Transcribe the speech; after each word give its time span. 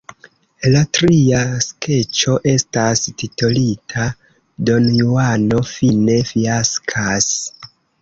La 0.75 0.79
tria 0.97 1.41
skeĉo 1.65 2.39
estas 2.53 3.05
titolita 3.23 4.09
Donjuano 4.73 5.63
fine 5.77 6.21
fiaskas. 6.35 7.33